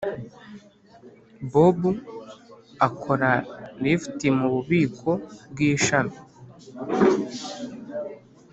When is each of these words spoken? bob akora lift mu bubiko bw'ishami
bob 1.51 1.79
akora 2.87 3.29
lift 3.83 4.19
mu 4.37 4.47
bubiko 4.53 5.11
bw'ishami 5.51 6.15